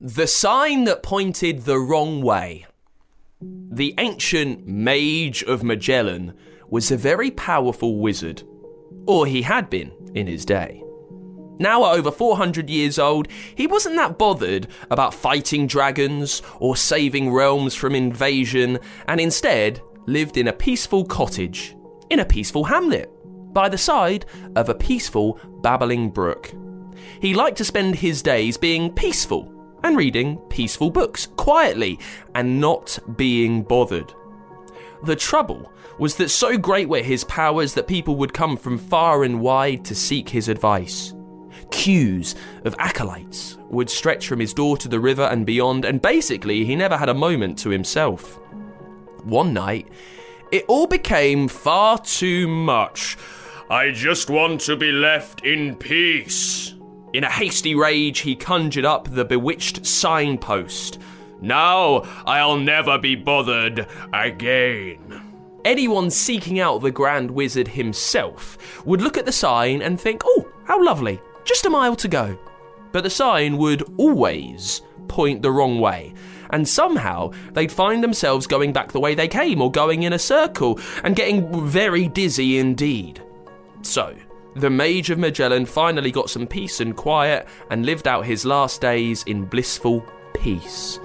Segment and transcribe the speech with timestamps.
[0.00, 2.66] The sign that pointed the wrong way.
[3.40, 6.34] The ancient Mage of Magellan
[6.68, 8.42] was a very powerful wizard,
[9.06, 10.82] or he had been in his day.
[11.60, 17.32] Now, at over 400 years old, he wasn't that bothered about fighting dragons or saving
[17.32, 21.76] realms from invasion, and instead lived in a peaceful cottage,
[22.10, 23.08] in a peaceful hamlet,
[23.54, 24.26] by the side
[24.56, 26.52] of a peaceful babbling brook.
[27.20, 29.53] He liked to spend his days being peaceful
[29.84, 32.00] and reading peaceful books quietly
[32.34, 34.12] and not being bothered.
[35.04, 39.22] The trouble was that so great were his powers that people would come from far
[39.22, 41.14] and wide to seek his advice.
[41.70, 42.34] Queues
[42.64, 46.74] of acolytes would stretch from his door to the river and beyond, and basically, he
[46.74, 48.38] never had a moment to himself.
[49.24, 49.88] One night,
[50.50, 53.16] it all became far too much.
[53.70, 56.73] I just want to be left in peace.
[57.14, 60.98] In a hasty rage, he conjured up the bewitched signpost.
[61.40, 65.22] Now I'll never be bothered again.
[65.64, 70.48] Anyone seeking out the Grand Wizard himself would look at the sign and think, oh,
[70.64, 72.36] how lovely, just a mile to go.
[72.90, 76.14] But the sign would always point the wrong way.
[76.50, 80.18] And somehow they'd find themselves going back the way they came or going in a
[80.18, 83.22] circle and getting very dizzy indeed.
[83.82, 84.16] So,
[84.56, 88.80] the Mage of Magellan finally got some peace and quiet and lived out his last
[88.80, 91.00] days in blissful peace.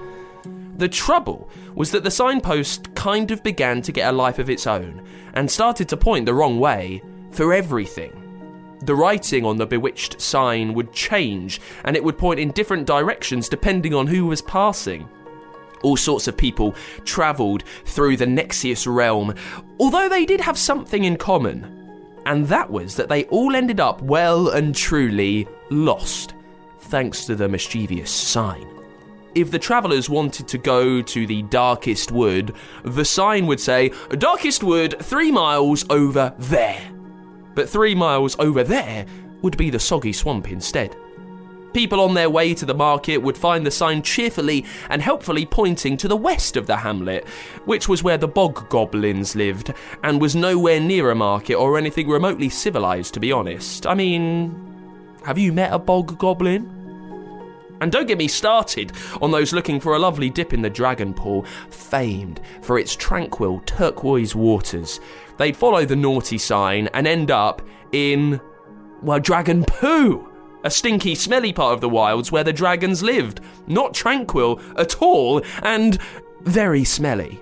[0.76, 4.66] The trouble was that the signpost kind of began to get a life of its
[4.66, 8.16] own and started to point the wrong way for everything.
[8.82, 13.48] The writing on the bewitched sign would change and it would point in different directions
[13.48, 15.08] depending on who was passing.
[15.82, 19.34] All sorts of people travelled through the Nexius realm,
[19.78, 21.79] although they did have something in common.
[22.30, 26.34] And that was that they all ended up well and truly lost,
[26.82, 28.68] thanks to the mischievous sign.
[29.34, 34.62] If the travellers wanted to go to the darkest wood, the sign would say, Darkest
[34.62, 36.80] wood, three miles over there.
[37.56, 39.06] But three miles over there
[39.42, 40.94] would be the soggy swamp instead.
[41.72, 45.96] People on their way to the market would find the sign cheerfully and helpfully pointing
[45.98, 47.26] to the west of the hamlet,
[47.64, 49.72] which was where the bog goblins lived,
[50.02, 53.86] and was nowhere near a market or anything remotely civilized, to be honest.
[53.86, 54.54] I mean,
[55.24, 56.76] have you met a bog goblin?
[57.80, 58.92] And don't get me started
[59.22, 63.60] on those looking for a lovely dip in the Dragon Pool, famed for its tranquil
[63.64, 65.00] turquoise waters.
[65.38, 68.40] They'd follow the naughty sign and end up in,
[69.02, 70.29] well, Dragon Poo!
[70.62, 73.40] A stinky, smelly part of the wilds where the dragons lived.
[73.66, 75.98] Not tranquil at all, and
[76.42, 77.40] very smelly.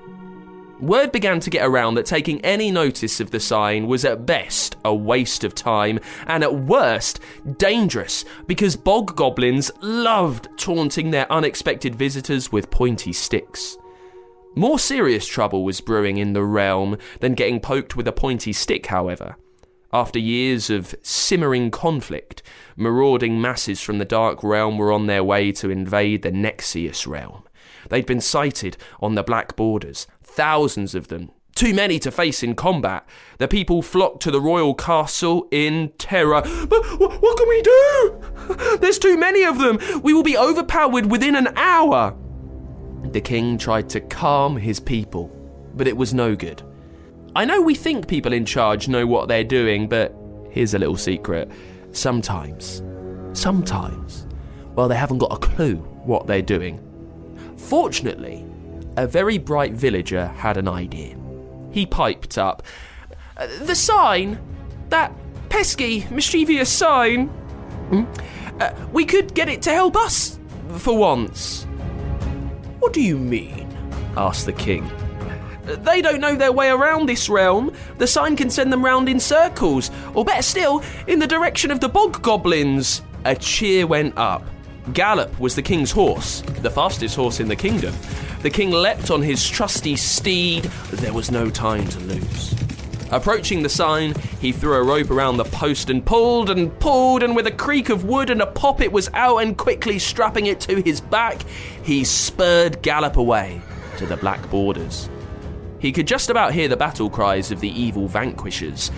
[0.81, 4.77] Word began to get around that taking any notice of the sign was at best
[4.85, 5.99] a waste of time,
[6.29, 7.19] and at worst,
[7.57, 13.77] dangerous, because bog goblins loved taunting their unexpected visitors with pointy sticks.
[14.55, 18.87] More serious trouble was brewing in the realm than getting poked with a pointy stick,
[18.87, 19.37] however.
[19.93, 22.43] After years of simmering conflict,
[22.77, 27.45] marauding masses from the Dark Realm were on their way to invade the Nexius realm.
[27.89, 32.55] They'd been sighted on the Black Borders, thousands of them, too many to face in
[32.55, 33.09] combat.
[33.39, 36.43] The people flocked to the royal castle in terror.
[36.43, 38.77] But what can we do?
[38.81, 39.79] There's too many of them.
[40.03, 42.15] We will be overpowered within an hour.
[43.05, 45.29] The king tried to calm his people,
[45.75, 46.63] but it was no good.
[47.39, 50.13] I know we think people in charge know what they're doing, but
[50.51, 51.49] here's a little secret.
[51.93, 52.83] Sometimes,
[53.33, 54.27] sometimes,
[54.75, 56.81] well, they haven't got a clue what they're doing.
[57.57, 58.45] Fortunately,
[58.97, 61.17] a very bright villager had an idea.
[61.71, 62.65] He piped up,
[63.37, 64.41] The sign!
[64.89, 65.13] That
[65.49, 67.29] pesky, mischievous sign!
[67.29, 68.05] Hmm?
[68.61, 70.41] Uh, we could get it to help us,
[70.79, 71.69] for once.
[72.81, 73.69] What do you mean?
[74.17, 74.91] asked the king.
[75.69, 77.75] They don't know their way around this realm.
[77.99, 81.81] The sign can send them round in circles, or better still, in the direction of
[81.81, 83.03] the bog goblins.
[83.25, 84.45] A cheer went up.
[84.95, 87.95] Gallop was the king's horse, the fastest horse in the kingdom.
[88.41, 90.65] The king leapt on his trusty steed.
[90.93, 92.55] There was no time to lose.
[93.11, 97.35] Approaching the sign, he threw a rope around the post and pulled and pulled, and
[97.35, 100.61] with a creak of wood and a pop, it was out, and quickly strapping it
[100.61, 101.43] to his back,
[101.83, 103.61] he spurred Gallop away
[103.97, 105.09] to the black borders.
[105.79, 108.91] He could just about hear the battle cries of the evil vanquishers.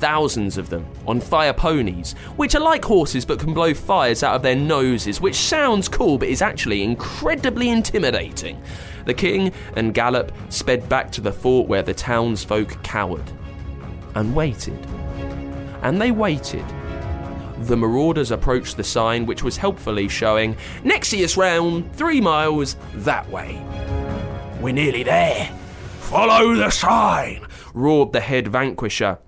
[0.00, 4.36] Thousands of them on fire ponies, which are like horses but can blow fires out
[4.36, 8.62] of their noses, which sounds cool but is actually incredibly intimidating.
[9.06, 13.32] The king and Gallop sped back to the fort where the townsfolk cowered
[14.14, 14.78] and waited.
[15.82, 16.64] And they waited.
[17.62, 23.60] the marauders approached the sign, which was helpfully showing Nexius Realm, three miles that way.
[24.60, 25.50] We're nearly there.
[26.08, 29.18] Follow the sign, roared the head vanquisher.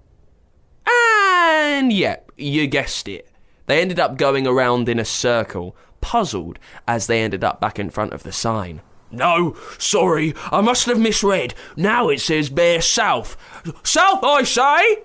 [0.87, 3.29] And yep, you guessed it.
[3.67, 7.91] They ended up going around in a circle, puzzled as they ended up back in
[7.91, 8.81] front of the sign.
[9.11, 11.55] No, sorry, I must have misread.
[11.77, 13.37] Now it says Bear South.
[13.83, 15.03] South, I say!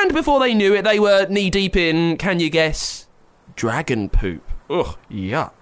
[0.00, 3.06] And before they knew it, they were knee deep in, can you guess?
[3.56, 4.42] Dragon poop.
[4.70, 5.52] Ugh, yuck.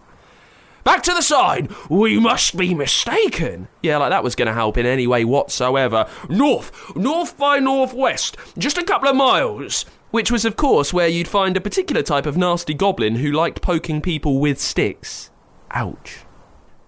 [0.87, 1.69] Back to the sign!
[1.91, 3.67] We must be mistaken!
[3.83, 6.09] Yeah, like that was going to help in any way whatsoever.
[6.29, 6.95] North!
[6.95, 8.37] North by northwest!
[8.57, 9.85] Just a couple of miles!
[10.13, 13.63] Which was, of course, where you'd find a particular type of nasty goblin who liked
[13.63, 15.33] poking people with sticks.
[15.73, 16.19] Ouch.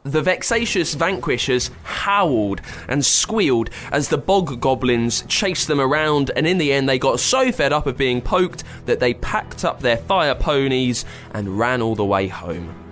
[0.05, 6.59] The vexatious vanquishers howled and squealed as the bog goblins chased them around, and in
[6.59, 9.97] the end, they got so fed up of being poked that they packed up their
[9.97, 11.05] fire ponies
[11.35, 12.88] and ran all the way home.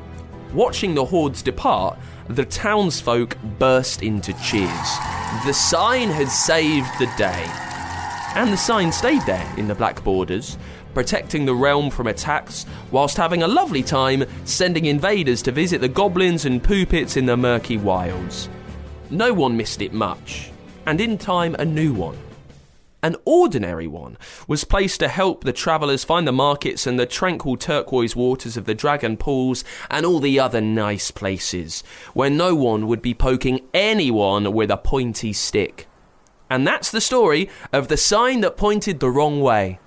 [0.57, 1.99] Watching the hordes depart,
[2.29, 4.91] the townsfolk burst into cheers.
[5.45, 7.47] The sign had saved the day.
[8.35, 10.57] And the sign stayed there in the black borders,
[10.95, 15.91] protecting the realm from attacks, whilst having a lovely time sending invaders to visit the
[15.91, 18.49] goblins and poopits in the murky wilds.
[19.11, 20.51] No one missed it much,
[20.87, 22.17] and in time a new one.
[23.07, 24.19] An ordinary one
[24.49, 28.65] was placed to help the travellers find the markets and the tranquil turquoise waters of
[28.65, 33.61] the dragon pools and all the other nice places where no one would be poking
[33.73, 35.87] anyone with a pointy stick.
[36.51, 39.79] And that's the story of the sign that pointed the wrong way.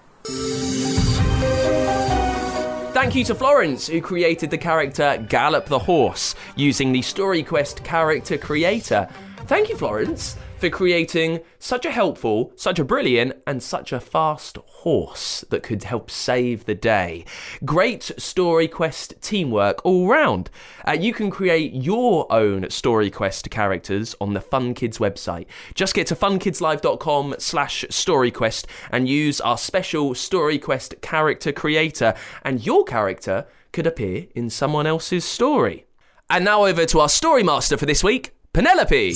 [2.93, 8.37] Thank you to Florence, who created the character Gallop the Horse using the StoryQuest character
[8.37, 9.09] creator.
[9.47, 14.57] Thank you, Florence, for creating such a helpful, such a brilliant, and such a fast
[14.57, 17.25] horse that could help save the day.
[17.65, 20.49] Great story quest teamwork all round.
[20.87, 25.47] Uh, you can create your own story quest characters on the Fun Kids website.
[25.73, 32.13] Just get to funkidslive.com slash storyquest and use our special story quest character creator,
[32.43, 35.85] and your character could appear in someone else's story.
[36.29, 39.13] And now over to our story master for this week, Penelope.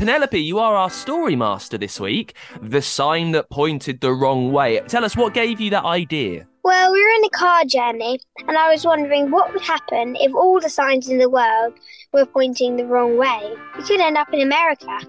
[0.00, 2.34] Penelope, you are our story master this week.
[2.62, 4.80] The sign that pointed the wrong way.
[4.88, 6.46] Tell us what gave you that idea.
[6.64, 8.18] Well, we were in a car journey,
[8.48, 11.74] and I was wondering what would happen if all the signs in the world
[12.14, 13.52] were pointing the wrong way.
[13.76, 15.00] We could end up in America.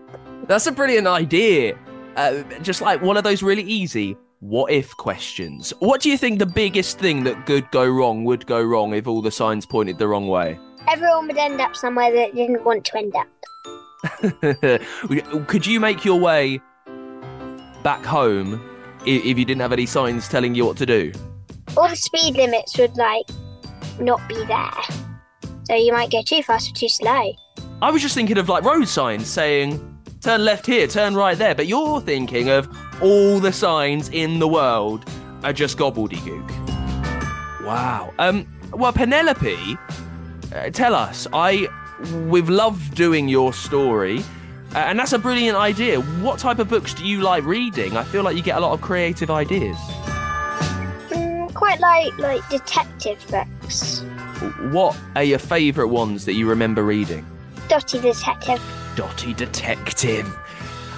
[0.48, 1.80] That's a brilliant idea.
[2.18, 5.72] Uh, just like one of those really easy what if questions.
[5.80, 9.08] What do you think the biggest thing that could go wrong would go wrong if
[9.08, 10.60] all the signs pointed the wrong way?
[10.90, 13.28] Everyone would end up somewhere that didn't want to end up.
[15.48, 16.60] Could you make your way
[17.84, 18.62] back home
[19.06, 21.12] if you didn't have any signs telling you what to do?
[21.78, 23.26] All the speed limits would like
[24.00, 24.72] not be there.
[25.66, 27.34] So you might go too fast or too slow.
[27.82, 29.80] I was just thinking of like road signs saying
[30.22, 32.68] turn left here, turn right there, but you're thinking of
[33.02, 35.06] all the signs in the world
[35.44, 36.50] are just gobbledygook.
[37.66, 38.14] Wow.
[38.20, 39.78] Um well Penelope,
[40.56, 41.28] uh, tell us.
[41.34, 41.68] I
[42.28, 44.24] we've loved doing your story.
[44.74, 46.00] Uh, and that's a brilliant idea.
[46.00, 47.98] What type of books do you like reading?
[47.98, 49.76] I feel like you get a lot of creative ideas.
[51.10, 54.00] Mm, quite like like detective books.
[54.72, 57.26] What are your favourite ones that you remember reading?
[57.68, 58.62] Dotty Detective.
[58.96, 60.28] Dotty Detective.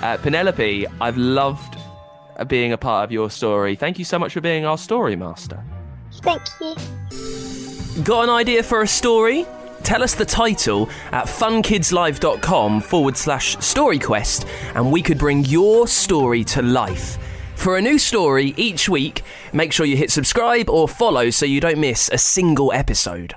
[0.02, 1.78] Uh, Penelope, I've loved
[2.38, 3.76] uh, being a part of your story.
[3.76, 5.64] Thank you so much for being our story master.
[6.22, 6.76] Thank you.
[8.04, 9.46] Got an idea for a story?
[9.84, 16.44] Tell us the title at funkidslive.com forward slash storyquest, and we could bring your story
[16.46, 17.18] to life.
[17.56, 19.22] For a new story each week,
[19.54, 23.36] make sure you hit subscribe or follow so you don't miss a single episode.